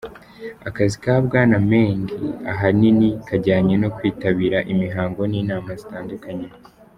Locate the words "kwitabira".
3.95-4.57